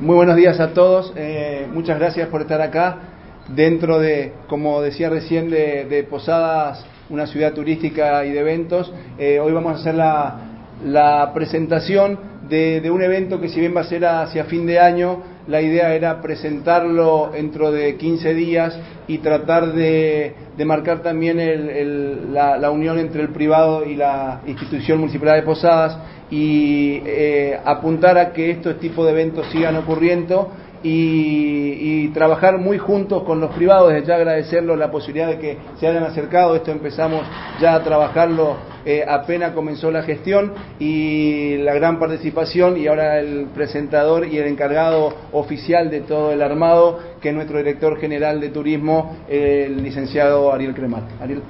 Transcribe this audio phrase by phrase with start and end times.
[0.00, 1.12] Muy buenos días a todos.
[1.14, 2.96] Eh, muchas gracias por estar acá
[3.54, 8.92] dentro de, como decía recién, de, Posadas, una ciudad turística y de eventos.
[9.18, 12.18] Eh, hoy vamos a hacer la, presentación
[12.48, 15.60] de, de, un evento que si bien va a ser hacia fin de año, la
[15.60, 20.34] idea era presentarlo dentro de 15 días y tratar de,
[20.64, 21.38] marcar también
[22.32, 25.98] la, unión entre el privado y la institución municipal de Posadas
[26.34, 30.50] y eh, apuntar a que estos tipos de eventos sigan ocurriendo
[30.82, 35.86] y, trabajar muy juntos con los privados, desde ya agradecerlos la posibilidad de que se
[35.88, 37.22] hayan acercado, esto empezamos
[37.60, 43.46] ya a trabajarlo eh, apenas comenzó la gestión y la gran participación y ahora el
[43.54, 48.50] presentador y el encargado oficial de todo el armado, que es nuestro director general de
[48.50, 51.02] turismo, el licenciado Ariel Cremar.
[51.20, 51.42] Ariel.